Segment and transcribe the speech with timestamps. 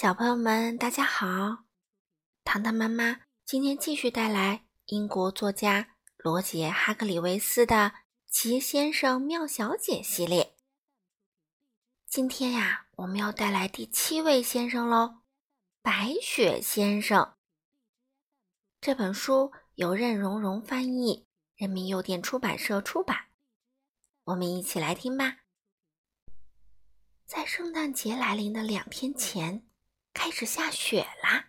[0.00, 1.64] 小朋友们，大家好！
[2.44, 7.74] 糖糖妈妈今天继续带来英国作家罗杰·哈格里维斯的
[8.28, 10.54] 《奇先生妙小姐》系列。
[12.06, 15.22] 今天呀，我们要带来第七位先生喽——
[15.82, 17.34] 白雪先生。
[18.80, 21.26] 这本书由任溶溶翻译，
[21.56, 23.30] 人民邮电出版社出版。
[24.26, 25.38] 我们一起来听吧。
[27.26, 29.67] 在圣诞节来临的两天前。
[30.18, 31.44] 开始下雪啦！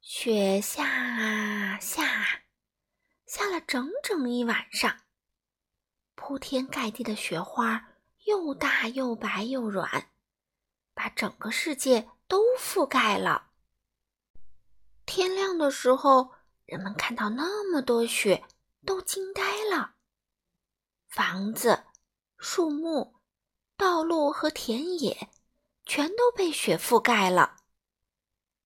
[0.00, 2.42] 雪下啊下啊，
[3.26, 5.02] 下了整整一晚上。
[6.16, 7.90] 铺天盖地的雪花
[8.24, 10.10] 又大又白又软，
[10.94, 13.52] 把整个世界都覆盖了。
[15.06, 16.32] 天亮的时候，
[16.64, 18.44] 人们看到那么多雪，
[18.84, 19.94] 都惊呆了。
[21.06, 21.84] 房子、
[22.36, 23.14] 树木、
[23.76, 25.30] 道路和田野。
[25.94, 27.58] 全都被雪覆盖了，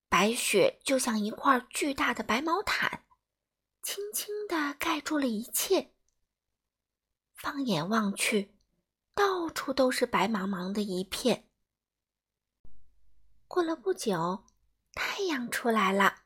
[0.08, 3.02] 白雪就像一块巨大的白毛毯，
[3.82, 5.92] 轻轻地盖住了一切。
[7.34, 8.54] 放眼望去，
[9.12, 11.48] 到处都是白茫茫的一片。
[13.48, 14.44] 过了不久，
[14.92, 16.22] 太阳出来了，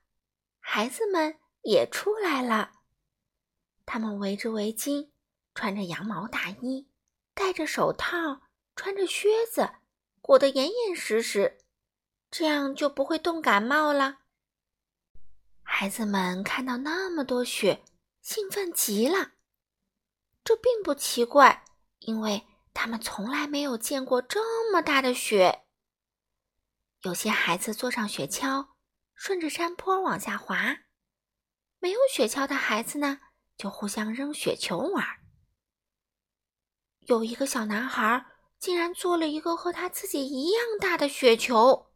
[0.58, 2.72] 孩子们也出来了。
[3.86, 5.08] 他们围着围巾，
[5.54, 6.90] 穿着羊毛大衣，
[7.32, 8.42] 戴着手套，
[8.76, 9.76] 穿着靴子。
[10.22, 11.58] 裹得严严实实，
[12.30, 14.20] 这样就不会冻感冒了。
[15.62, 17.82] 孩子们看到那么多雪，
[18.20, 19.32] 兴奋极了。
[20.44, 21.64] 这并不奇怪，
[22.00, 25.64] 因为他们从来没有见过这么大的雪。
[27.02, 28.68] 有些孩子坐上雪橇，
[29.14, 30.84] 顺着山坡往下滑；
[31.78, 33.20] 没有雪橇的孩子呢，
[33.56, 35.04] 就互相扔雪球玩。
[37.00, 38.26] 有一个小男孩。
[38.60, 41.92] 竟然做了一个和他自己一样大的雪球，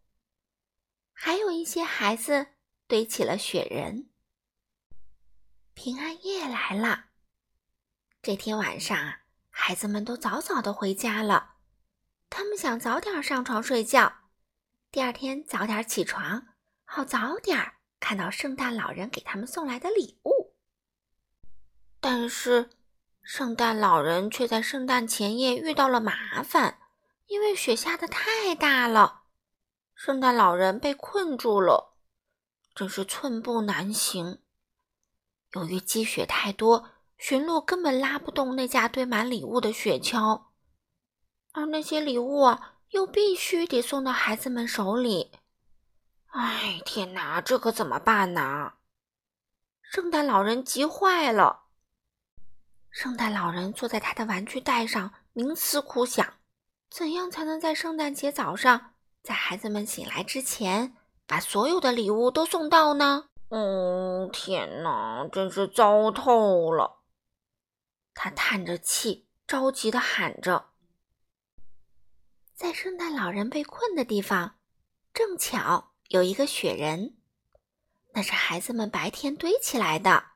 [1.12, 2.47] 还有一些孩子
[2.87, 4.09] 堆起了雪人。
[5.75, 7.11] 平安夜来了，
[8.23, 8.97] 这天晚上，
[9.51, 11.57] 孩子们都早早的回家了。
[12.30, 14.20] 他们想早点上床睡觉，
[14.91, 16.47] 第二天早点起床，
[16.86, 20.57] 好早点看到圣诞老人给他们送来的礼物。
[22.01, 22.70] 但是。
[23.27, 26.79] 圣诞老人却在圣诞前夜遇到了麻烦，
[27.27, 29.23] 因为雪下的太大了，
[29.95, 31.96] 圣诞老人被困住了，
[32.74, 34.42] 真是寸步难行。
[35.55, 40.42] 由于积雪太多，驯鹿根本拉不动那架堆满礼物的雪橇，
[41.52, 42.58] 而那些礼物，
[42.91, 45.33] 又必须得送到孩子们手里。
[46.27, 48.74] 哎，天哪，这可怎么办呢？
[49.80, 51.64] 圣诞老人急坏了。
[52.94, 56.34] 圣诞老人坐在他的玩具袋上，冥思苦想：
[56.88, 60.94] 怎样才能在圣诞节早上，在孩子们醒来之前，
[61.27, 63.30] 把所有的礼物都送到呢？
[63.48, 67.00] 嗯，天哪，真是糟透了！
[68.14, 70.66] 他叹着气，着急的喊着。
[72.55, 74.55] 在圣诞老人被困的地方，
[75.12, 77.16] 正巧有一个雪人，
[78.12, 80.26] 那是孩子们白天堆起来的。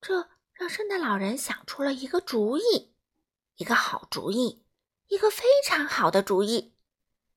[0.00, 0.28] 这。
[0.60, 2.92] 让圣诞老人想出了一个主意，
[3.56, 4.62] 一个好主意，
[5.06, 6.74] 一个非常好的主意。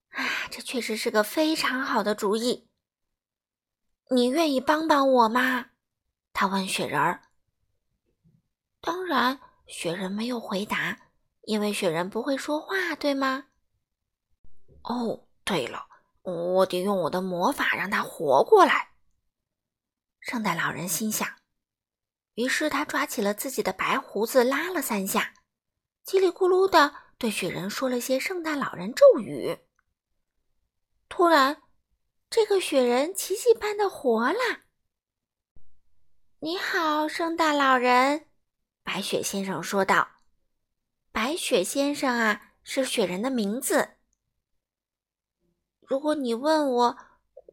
[0.10, 2.68] 啊，这确实是个非常好的主意。
[4.10, 5.68] 你愿意帮帮我吗？
[6.34, 7.30] 他问雪人儿。
[8.82, 11.08] 当然，雪人没有回答，
[11.44, 13.46] 因为雪人不会说话，对吗？
[14.82, 15.88] 哦，对了，
[16.24, 18.90] 我得用我的魔法让他活过来。
[20.20, 21.26] 圣诞老人心想。
[22.36, 25.34] 于是他抓起了自己的白胡子，拉了三下，
[26.06, 29.60] 叽里咕噜的对雪人说了些圣诞老人咒语。
[31.08, 31.62] 突然，
[32.32, 34.40] 这个雪人奇迹般的活了。
[36.42, 38.26] “你好，圣诞老人！”
[38.84, 40.08] 白雪先生说道。
[41.14, 43.98] “白雪先生啊，是雪人的名字。
[45.82, 46.98] 如果你问我，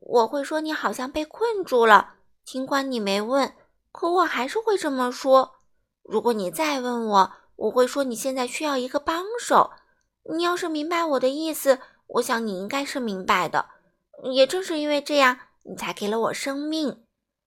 [0.00, 3.55] 我会说你好像被困住了，尽管你没问。”
[3.93, 5.57] 可我还是会这么说。
[6.03, 9.73] 如果你再问我，我会说你现在需要一个帮手。
[10.35, 13.71] 你要是明白我的意思，我想你应该是明白的。
[14.33, 17.05] 也正是因为这样，你才给了我生命。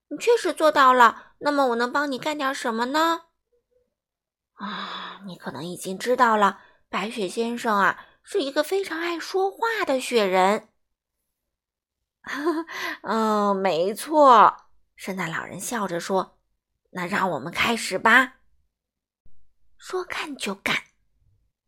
[0.09, 1.33] 你确实做到了。
[1.39, 3.21] 那么我能帮你干点什么呢？
[4.53, 6.59] 啊，你可能已经知道了，
[6.89, 10.69] 白雪先生啊，是一个非常爱说话的雪人。
[13.03, 14.55] 嗯，没错。
[15.03, 16.39] 圣诞老人笑着说
[16.91, 18.37] ：“那让我们开始吧。”
[19.77, 20.81] 说干就干，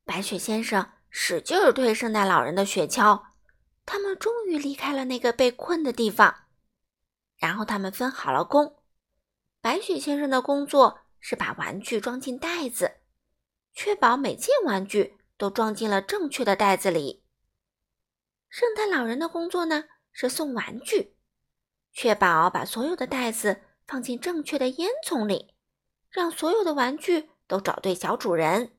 [0.06, 3.26] 白雪先生使劲儿推圣诞老人的雪橇，
[3.86, 6.46] 他们终于离开了那个被困的地方。
[7.36, 8.82] 然后他们分好了工。
[9.60, 13.00] 白雪先生的工作是把玩具装进袋子，
[13.74, 17.26] 确保每件玩具都装进了正确的袋子里。
[18.48, 19.84] 圣诞老人的工作呢
[20.14, 21.15] 是送玩具，
[21.96, 25.56] 确保把所有的袋子放进正确的烟囱里，
[26.10, 28.74] 让所有的玩具都找对小主人。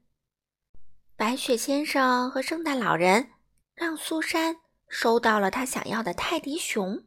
[1.16, 3.30] 白雪先生和圣诞老人
[3.74, 7.04] 让苏珊收到了他想要的泰迪熊。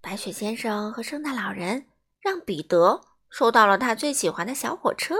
[0.00, 1.88] 白雪先生和圣诞老人
[2.20, 5.16] 让彼得收到了他最喜欢的小火车。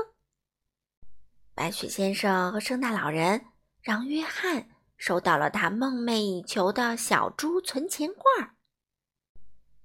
[1.53, 3.47] 白雪先生和圣诞老人
[3.83, 8.54] 让约翰收到了他梦寐以求的小猪存钱罐。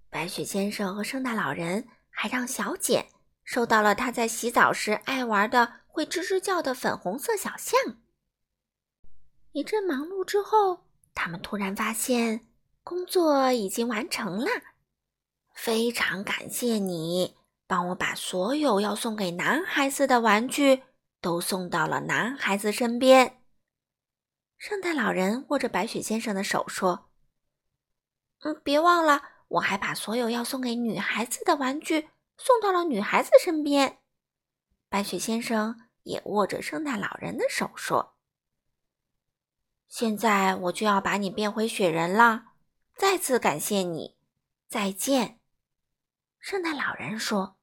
[0.09, 3.07] 白雪先生和圣诞老人还让小简
[3.44, 7.79] 收到了他在洗澡时爱玩的会吱吱叫的粉红色小象。
[9.51, 12.47] 一阵忙碌之后，他们突然发现
[12.83, 14.50] 工作已经完成了。
[15.53, 17.35] 非常感谢你
[17.67, 20.83] 帮我把所有要送给男孩子的玩具
[21.21, 23.41] 都送到了男孩子身边。
[24.57, 27.09] 圣诞老人握着白雪先生的手说
[28.41, 33.99] ：“嗯，别忘了，我还把所有要送给女孩子的玩具送到了女孩子身边。”
[34.89, 38.15] 白雪先生也握着圣诞老人的手说
[39.87, 42.53] ：“现在我就要把你变回雪人了，
[42.95, 44.17] 再次感谢你，
[44.67, 45.39] 再见。”
[46.39, 47.57] 圣诞老人说：“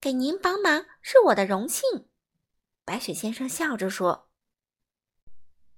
[0.00, 2.08] 给您帮忙是我的荣幸。”
[2.84, 4.30] 白雪先生笑着说：“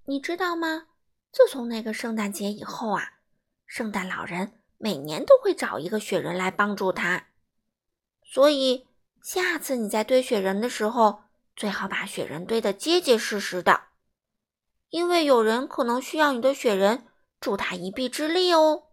[0.06, 0.87] 你知道吗？
[1.32, 3.20] 自从那个圣诞节以后啊，
[3.67, 7.27] 圣诞老人每年都会找一个雪人来帮助他。
[8.25, 8.88] 所以
[9.23, 11.25] 下次你在堆雪人的时候，
[11.55, 13.88] 最好把雪人堆得结结实实的，
[14.88, 17.06] 因为有人可能需要你的雪人
[17.38, 18.85] 助他一臂之力哦。”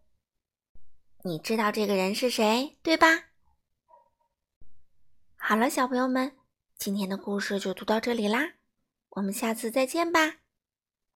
[1.24, 3.30] 你知道这个人是谁，对吧？
[5.38, 6.36] 好了，小朋友们，
[6.78, 8.56] 今天的故事就读到这里啦，
[9.12, 10.40] 我们下次再见吧。